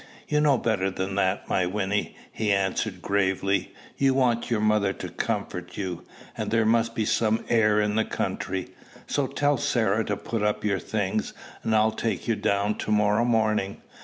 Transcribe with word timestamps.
"You 0.27 0.41
know 0.41 0.57
better 0.57 0.89
than 0.89 1.13
that, 1.13 1.47
my 1.47 1.67
Wynnie," 1.67 2.15
he 2.31 2.51
answered 2.51 3.03
gravely. 3.03 3.71
"You 3.99 4.15
want 4.15 4.49
your 4.49 4.59
mother 4.59 4.93
to 4.93 5.09
comfort 5.09 5.77
you. 5.77 6.01
And 6.35 6.49
there 6.49 6.65
must 6.65 6.95
be 6.95 7.05
some 7.05 7.45
air 7.49 7.79
in 7.79 7.93
the 7.93 8.05
country. 8.05 8.69
So 9.05 9.27
tell 9.27 9.57
Sarah 9.57 10.03
to 10.05 10.17
put 10.17 10.41
up 10.41 10.63
your 10.63 10.79
things, 10.79 11.33
and 11.61 11.75
I'll 11.75 11.91
take 11.91 12.27
you 12.27 12.35
down 12.35 12.79
to 12.79 12.91
morrow 12.91 13.25
morning. 13.25 13.79